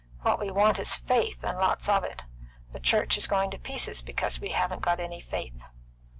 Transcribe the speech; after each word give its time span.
"What 0.23 0.39
we 0.39 0.49
want 0.49 0.79
is 0.79 0.95
faith, 0.95 1.43
and 1.43 1.59
lots 1.59 1.87
of 1.87 2.03
it. 2.03 2.23
The 2.71 2.79
church 2.79 3.19
is 3.19 3.27
going 3.27 3.51
to 3.51 3.59
pieces 3.59 4.01
because 4.01 4.39
we 4.41 4.49
haven't 4.49 4.81
got 4.81 4.99
any 4.99 5.21
faith." 5.21 5.61